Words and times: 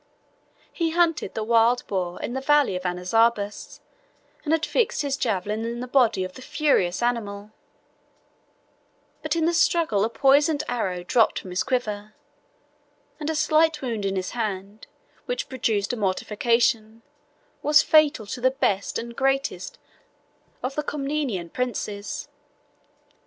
He 0.73 0.89
hunted 0.89 1.35
the 1.35 1.43
wild 1.43 1.85
boar 1.85 2.19
in 2.23 2.33
the 2.33 2.41
valley 2.41 2.75
of 2.75 2.81
Anazarbus, 2.87 3.81
and 4.43 4.51
had 4.51 4.65
fixed 4.65 5.03
his 5.03 5.15
javelin 5.15 5.63
in 5.63 5.79
the 5.79 5.85
body 5.85 6.23
of 6.23 6.33
the 6.33 6.41
furious 6.41 7.03
animal; 7.03 7.51
but 9.21 9.35
in 9.35 9.45
the 9.45 9.53
struggle 9.53 10.03
a 10.03 10.09
poisoned 10.09 10.63
arrow 10.67 11.03
dropped 11.03 11.37
from 11.37 11.51
his 11.51 11.61
quiver, 11.61 12.15
and 13.19 13.29
a 13.29 13.35
slight 13.35 13.83
wound 13.83 14.03
in 14.03 14.15
his 14.15 14.31
hand, 14.31 14.87
which 15.27 15.47
produced 15.49 15.93
a 15.93 15.97
mortification, 15.97 17.03
was 17.61 17.83
fatal 17.83 18.25
to 18.25 18.41
the 18.41 18.49
best 18.49 18.97
and 18.97 19.15
greatest 19.15 19.77
of 20.63 20.73
the 20.73 20.81
Comnenian 20.81 21.51
princes. 21.53 22.27